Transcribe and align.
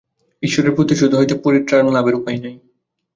ঈশ্বরের 0.43 0.75
প্রতিশোধ 0.75 1.11
হইতে 1.15 1.33
পরিত্রাণ 1.35 1.83
লাভের 1.87 2.15
উপায় 2.15 2.37
নাই। 2.37 2.55